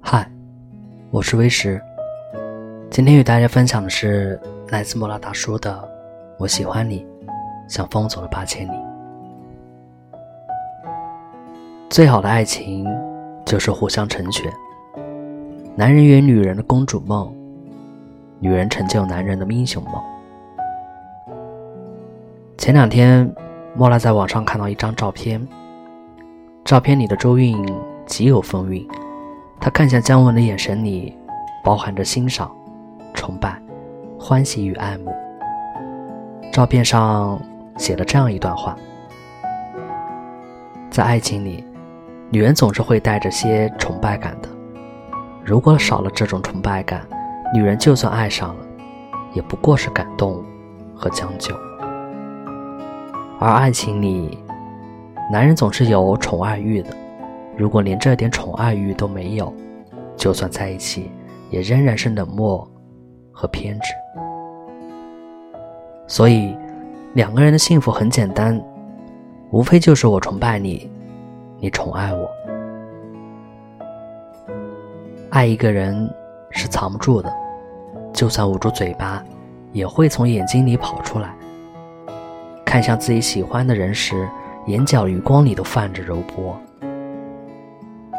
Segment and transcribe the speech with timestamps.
[0.00, 0.28] 嗨，
[1.10, 1.80] 我是威石。
[2.90, 5.70] 今天与大家分享的是来自莫拉大叔的
[6.38, 7.06] 《我喜欢你，
[7.68, 8.72] 像风走了八千里》。
[11.88, 12.86] 最好的爱情
[13.44, 14.52] 就是互相成全。
[15.76, 17.32] 男人圆女人的公主梦，
[18.40, 19.94] 女人成就男人的英雄梦。
[22.56, 23.32] 前两天，
[23.78, 25.40] 莫拉在网上看到一张照片，
[26.64, 27.56] 照片里的周韵
[28.06, 28.84] 极有风韵。
[29.60, 31.16] 她看向姜文的眼神里，
[31.62, 32.50] 包含着欣赏、
[33.14, 33.56] 崇拜、
[34.18, 35.14] 欢喜与爱慕。
[36.52, 37.40] 照片上
[37.76, 38.74] 写了这样一段话：
[40.90, 41.64] 在爱情里，
[42.30, 44.48] 女人总是会带着些崇拜感的。
[45.44, 47.06] 如果少了这种崇拜感，
[47.54, 48.66] 女人就算爱上了，
[49.34, 50.44] 也不过是感动
[50.96, 51.54] 和将就。
[53.40, 54.36] 而爱情里，
[55.30, 56.90] 男人总是有宠爱欲的。
[57.56, 59.52] 如果连这点宠爱欲都没有，
[60.16, 61.08] 就算在一起，
[61.48, 62.68] 也仍然是冷漠
[63.30, 63.92] 和偏执。
[66.08, 66.56] 所以，
[67.14, 68.60] 两个人的幸福很简单，
[69.52, 70.90] 无非就是我崇拜你，
[71.60, 72.28] 你宠爱我。
[75.30, 76.12] 爱一个人
[76.50, 77.32] 是藏不住的，
[78.12, 79.22] 就算捂住嘴巴，
[79.72, 81.32] 也会从眼睛里跑出来。
[82.68, 84.28] 看向自己喜欢的人时，
[84.66, 86.54] 眼角余光里都泛着柔波。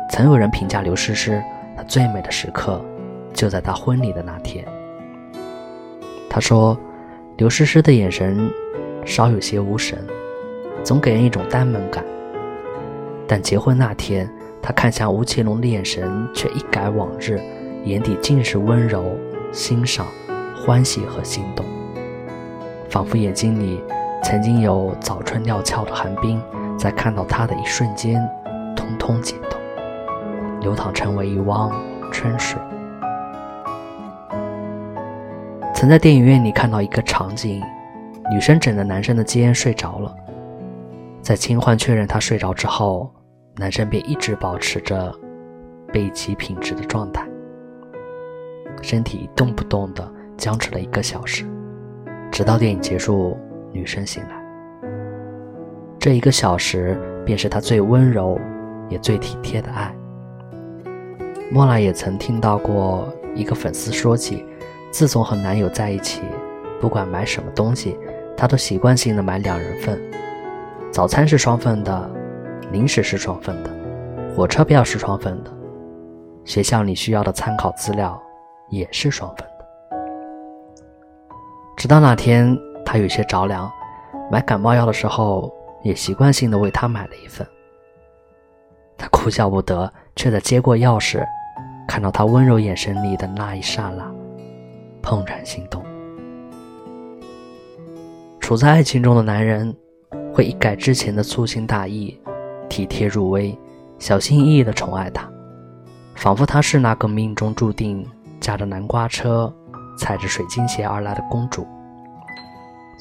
[0.09, 1.39] 曾有人评价刘诗诗，
[1.78, 2.83] 她最美的时刻
[3.31, 4.66] 就在她婚礼的那天。
[6.31, 6.75] 他说，
[7.38, 8.52] 刘诗诗的眼神
[9.06, 10.00] 稍有些无神，
[10.84, 12.03] 总给人一种呆萌感。
[13.28, 14.28] 但结婚那天，
[14.63, 17.39] 她看向吴奇隆的眼神却一改往日，
[17.86, 19.16] 眼底尽是温柔、
[19.52, 20.08] 欣赏、
[20.56, 21.63] 欢喜和心动，
[22.89, 23.80] 仿佛眼睛里
[24.23, 26.42] 曾经有早春料峭的寒冰，
[26.78, 28.22] 在看到他的一瞬间，
[28.75, 29.59] 通通解冻。
[30.62, 31.72] 流淌成为一汪
[32.12, 32.59] 春水。
[35.74, 37.63] 曾在电影院里看到一个场景，
[38.30, 40.13] 女生枕着男生的肩睡着了，
[41.22, 43.09] 在轻唤确认他睡着之后，
[43.56, 45.16] 男生便一直保持着
[45.94, 47.25] 背脊挺直的状态，
[48.81, 50.06] 身体一动不动的
[50.36, 51.46] 僵持了一个小时，
[52.30, 53.38] 直到电影结束，
[53.72, 54.41] 女生醒来。
[56.00, 58.40] 这一个小时，便是他最温柔
[58.88, 59.94] 也最体贴的爱。
[61.52, 64.46] 莫拉也曾听到过一个粉丝说起，
[64.91, 66.22] 自从和男友在一起，
[66.80, 67.97] 不管买什么东西，
[68.38, 70.00] 她都习惯性的买两人份，
[70.91, 72.09] 早餐是双份的，
[72.72, 73.69] 零食是双份的，
[74.36, 75.51] 火车票是双份的，
[76.46, 78.22] 学校里需要的参考资料
[78.69, 79.97] 也是双份的。
[81.75, 82.57] 直到那天，
[82.91, 83.72] 他有些着凉，
[84.31, 87.47] 买感冒药的时候，也习惯性的为他买了一份。
[88.97, 91.23] 他哭笑不得，却在接过钥匙。
[91.88, 94.11] 看到他温柔眼神里的那一刹那，
[95.03, 95.83] 怦然心动。
[98.39, 99.71] 处在爱情中的男人，
[100.33, 102.19] 会一改之前的粗心大意，
[102.69, 103.56] 体贴入微，
[104.00, 105.29] 小心翼翼的宠爱她，
[106.16, 108.03] 仿佛她是那个命中注定
[108.39, 109.53] 驾着南瓜车、
[109.95, 111.67] 踩着水晶鞋而来的公主。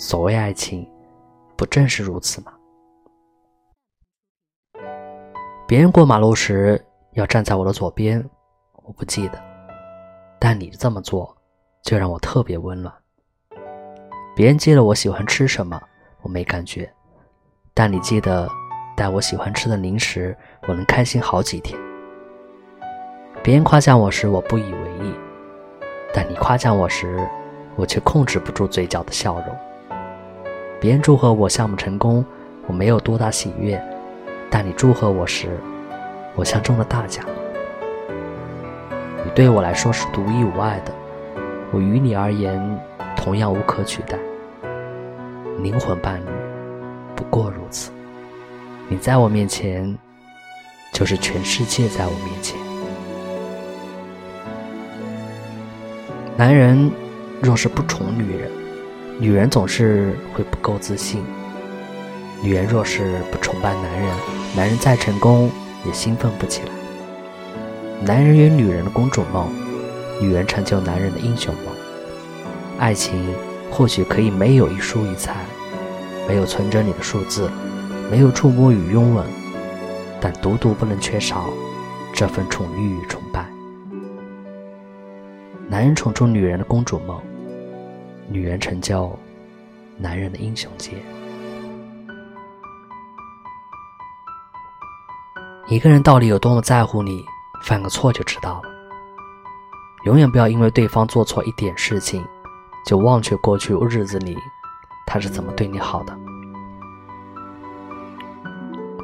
[0.01, 0.89] 所谓爱情，
[1.57, 2.53] 不正是如此吗？
[5.67, 6.81] 别人过马路时，
[7.15, 8.25] 要站在我的左边。
[8.85, 9.43] 我不记得，
[10.39, 11.37] 但你这么做，
[11.83, 12.95] 就让我特别温暖。
[14.37, 15.83] 别人记得我喜欢吃什么，
[16.23, 16.89] 我没感觉，
[17.75, 18.49] 但你记得
[18.97, 20.35] 带我喜欢吃的零食，
[20.69, 21.77] 我能开心好几天。
[23.43, 25.13] 别人夸奖我时，我不以为意，
[26.15, 27.29] 但你夸奖我时，
[27.75, 29.59] 我却控制不住嘴角的笑容。
[30.81, 32.25] 别人祝贺我项目成功，
[32.69, 33.83] 我没有多大喜悦，
[34.49, 35.59] 但你祝贺我时，
[36.37, 37.25] 我像中了大奖。
[39.25, 40.93] 你对我来说是独一无二的，
[41.72, 42.62] 我于你而言
[43.17, 44.17] 同样无可取代。
[45.61, 46.31] 灵魂伴侣
[47.17, 47.91] 不过如此，
[48.87, 49.99] 你在我面前
[50.93, 52.56] 就是全世界在我面前。
[56.37, 56.88] 男人
[57.43, 58.49] 若是不宠女人，
[59.20, 61.20] 女人总是会不够自信；
[62.41, 64.17] 女人若是不崇拜男人，
[64.55, 65.50] 男人再成功
[65.85, 66.69] 也兴奋不起来。
[68.00, 69.53] 男人与女人的公主梦，
[70.20, 71.75] 女人成就男人的英雄梦。
[72.79, 73.35] 爱情
[73.73, 75.35] 或许可以没有一蔬一菜，
[76.29, 77.50] 没有存折里的数字，
[78.09, 79.26] 没有触摸与拥吻，
[80.20, 81.50] 但独独不能缺少
[82.15, 83.44] 这份宠溺与崇拜。
[85.69, 87.20] 男人宠出女人的公主梦，
[88.29, 89.19] 女人成就
[89.97, 90.93] 男人的英雄节。
[95.69, 97.25] 一个人到底有多么在乎你，
[97.63, 98.71] 犯个错就知道了。
[100.05, 102.25] 永远不要因为对方做错一点事情，
[102.87, 104.37] 就忘却过去日子里
[105.07, 106.19] 他是怎么对你好的。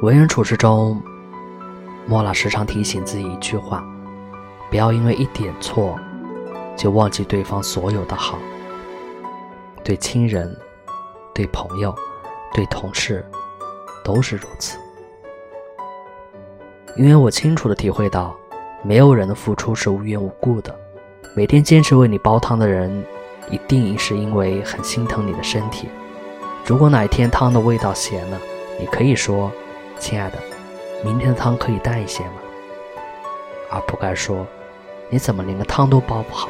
[0.01, 1.01] 为人处事中，
[2.07, 3.83] 莫拉时常提醒自己一句话，
[4.69, 5.99] 不要因为一点错，
[6.75, 8.37] 就忘记对方所有的好。
[9.85, 10.51] 对亲人、
[11.31, 11.93] 对朋友、
[12.55, 13.23] 对同事，
[14.03, 14.79] 都是如此。
[16.97, 18.35] 因为我清楚的体会到，
[18.81, 20.75] 没有人的付出是无缘无故的。
[21.35, 23.05] 每天坚持为你煲汤的人，
[23.51, 25.87] 一定是因为很心疼你的身体。
[26.65, 28.39] 如果哪一天汤的味道咸了，
[28.79, 29.51] 你可以说。
[29.99, 30.39] 亲爱的，
[31.03, 32.33] 明天的汤可以淡一些吗？
[33.69, 34.47] 而不该说，
[35.11, 36.49] 你怎么连个汤都煲不好？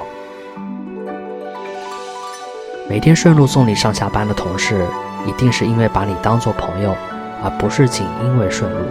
[2.88, 4.86] 每天顺路送你上下班的同事，
[5.26, 6.96] 一定是因为把你当做朋友，
[7.44, 8.86] 而不是仅因为顺路。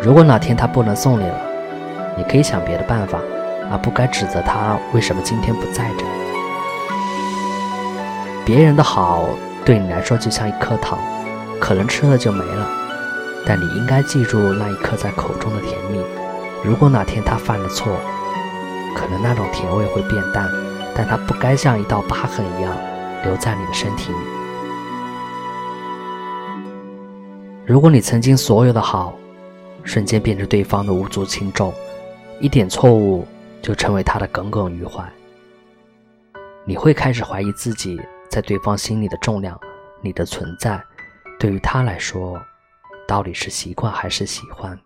[0.00, 1.36] 如果哪天他不能送你了，
[2.16, 3.20] 你可以想别的办法，
[3.70, 6.04] 而不该指责他为什么今天不在这。
[8.44, 9.28] 别人的好
[9.64, 10.98] 对你来说就像一颗糖，
[11.60, 12.68] 可能吃了就没了。
[13.46, 16.00] 但你应该记住那一刻在口中的甜蜜。
[16.64, 17.92] 如果哪天他犯了错，
[18.96, 20.48] 可能那种甜味会变淡，
[20.94, 22.76] 但它不该像一道疤痕一样
[23.24, 24.18] 留在你的身体里。
[27.66, 29.14] 如果你曾经所有的好，
[29.84, 31.72] 瞬间变成对方的无足轻重，
[32.40, 33.26] 一点错误
[33.60, 35.04] 就成为他的耿耿于怀，
[36.64, 39.58] 你会开始怀疑自己在对方心里的重量。
[40.00, 40.82] 你的存在，
[41.38, 42.40] 对于他来说。
[43.04, 44.78] 到底是习惯还是喜欢？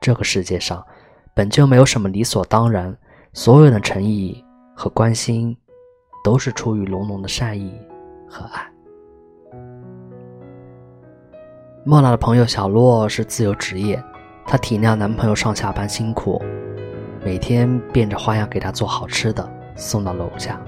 [0.00, 0.84] 这个世界上
[1.32, 2.96] 本就没有什么理所当然，
[3.32, 4.43] 所有的诚意
[4.74, 5.56] 和关心
[6.24, 7.72] 都是出于浓浓的善意
[8.28, 8.70] 和爱。
[11.84, 14.02] 莫娜的朋友小洛是自由职业，
[14.46, 16.42] 她体谅男朋友上下班辛苦，
[17.24, 20.60] 每天变着花样给他做好吃的送到楼下。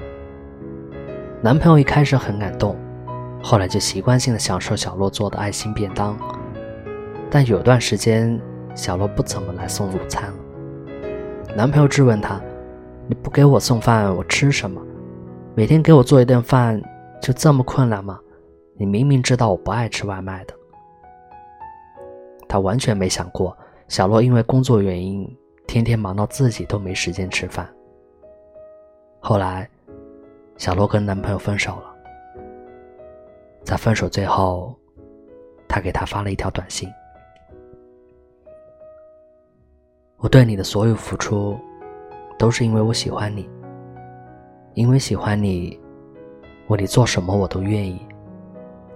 [1.43, 2.77] 男朋友一开始很感动。
[3.43, 6.19] 后来就习惯性的享受小洛做的爱心便当，
[7.31, 8.41] 但有段时间
[8.75, 10.35] 小洛不怎么来送午餐了。
[11.55, 12.41] 男朋友质问她
[13.09, 14.81] ：“你不给我送饭，我吃什么？
[15.55, 16.83] 每天给我做一顿饭
[17.23, 18.21] 就这么困难吗？
[18.75, 20.55] 你明明知道我不爱吃外卖的。”
[22.49, 23.57] 她完全没想过
[23.89, 25.27] 小洛因为工作原因
[25.67, 27.69] 天天忙到自己都没时间吃饭。
[29.21, 29.69] 后来，
[30.57, 31.95] 小洛跟男朋友分手了。
[33.65, 34.75] 在分手最后，
[35.69, 36.89] 他给他发了一条短信
[40.19, 41.59] ：“我对你的所有付出，
[42.39, 43.49] 都是因为我喜欢你。
[44.75, 45.79] 因为喜欢你，
[46.69, 48.01] 为你做什么我都愿意。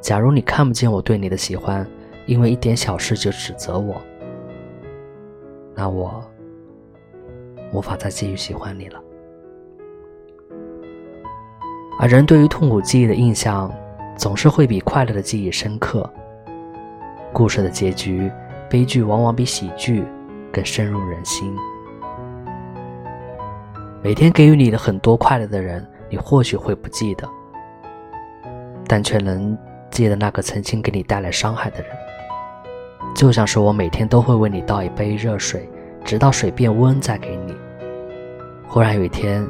[0.00, 1.86] 假如你看不见我对你的喜欢，
[2.26, 4.00] 因为一点小事就指责我，
[5.74, 6.22] 那我
[7.72, 9.00] 无法再继续喜欢你了。
[11.98, 13.70] 而人对于痛苦记忆的印象。”
[14.20, 16.06] 总是会比快乐的记忆深刻。
[17.32, 18.30] 故事的结局，
[18.68, 20.04] 悲剧往往比喜剧
[20.52, 21.56] 更深入人心。
[24.02, 27.28] 每天给予你的很多快乐的人，你或许会不记得，
[28.88, 29.56] 但却能
[29.90, 31.90] 记得那个曾经给你带来伤害的人。
[33.14, 35.68] 就像是我每天都会为你倒一杯热水，
[36.02, 37.54] 直到水变温再给你。
[38.66, 39.46] 忽然有一天，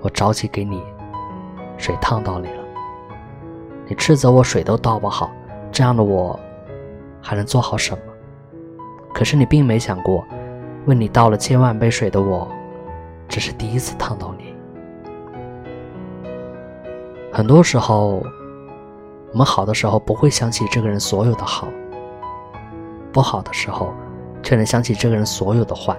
[0.00, 0.82] 我着急给你，
[1.78, 2.64] 水烫到你了。
[3.86, 5.30] 你斥责我水都倒不好，
[5.70, 6.38] 这样的我
[7.22, 7.98] 还能做好什么？
[9.12, 10.24] 可是你并没想过，
[10.86, 12.48] 为你倒了千万杯水的我，
[13.28, 14.54] 只是第一次烫到你。
[17.32, 18.22] 很多时候，
[19.32, 21.68] 我们好的时候不会想起这个人所有的好，
[23.12, 23.92] 不好的时候
[24.42, 25.96] 却能想起这个人所有的坏。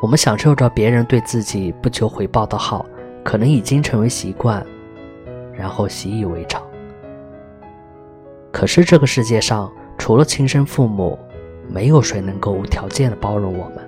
[0.00, 2.86] 我们享受着别人对自己不求回报的好，
[3.24, 4.64] 可能已经成为习惯。
[5.54, 6.62] 然后习以为常。
[8.52, 11.18] 可是这个世界上，除了亲生父母，
[11.66, 13.87] 没有谁能够无条件的包容我们，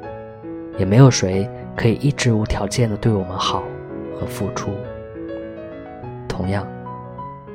[0.81, 1.47] 也没有谁
[1.77, 3.63] 可以一直无条件的对我们好
[4.19, 4.71] 和付出。
[6.27, 6.67] 同样，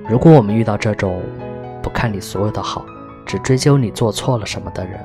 [0.07, 1.23] 如果我们遇到这种
[1.81, 2.85] 不看你所有的好，
[3.25, 4.99] 只追究你做错了什么的人，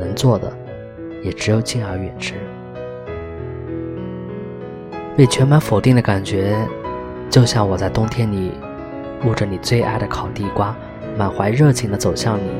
[0.00, 0.52] 能做的
[1.22, 2.34] 也只有敬而远之。
[5.16, 6.58] 被全盘否定的感觉。
[7.28, 8.52] 就像我在冬天里
[9.26, 10.74] 握着你最爱的烤地瓜，
[11.16, 12.50] 满怀热情的走向你，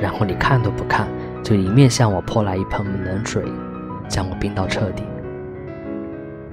[0.00, 1.08] 然后你看都不看，
[1.44, 3.44] 就迎面向我泼来一盆冷水，
[4.08, 5.04] 将我冰到彻底。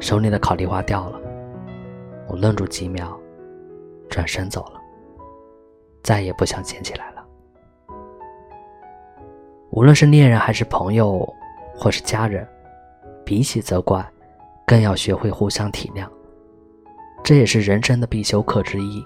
[0.02, 1.22] 手里的烤地瓜掉了，
[2.28, 3.18] 我愣住几秒，
[4.10, 4.82] 转身走了，
[6.04, 7.26] 再也不想捡起来了。
[9.70, 11.26] 无论是恋人还是朋友，
[11.74, 12.46] 或是家人，
[13.24, 14.06] 比起责怪，
[14.68, 16.06] 更要学会互相体谅。
[17.24, 19.02] 这也是人生的必修课之一。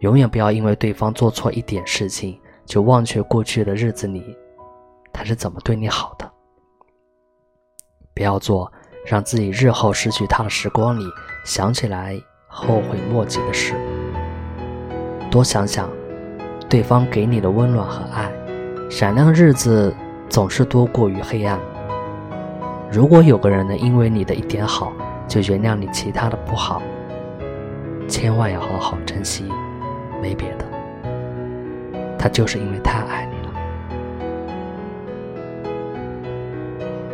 [0.00, 4.36] 永远不要因为对方做错一点事情，就忘却过去的日子里
[5.12, 6.30] 他是怎么对你好的。
[8.12, 8.70] 不要做
[9.06, 11.04] 让自己日后失去他的时光里
[11.44, 13.74] 想起来后悔莫及的事。
[15.30, 15.90] 多想想
[16.68, 18.30] 对方给你的温暖和爱，
[18.90, 19.94] 闪亮日子
[20.28, 21.60] 总是多过于黑暗。
[22.90, 24.92] 如果有个人能因为你的一点好
[25.28, 26.82] 就原谅你其他的不好，
[28.08, 29.44] 千万要好好珍惜。
[30.22, 30.64] 没别的，
[32.18, 33.52] 他就是因为太爱你了。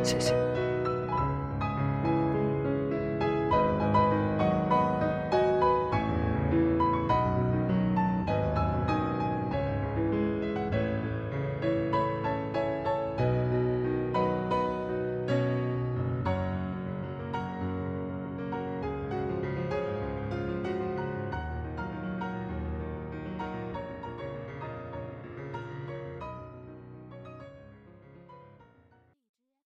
[0.03, 0.42] 谢谢。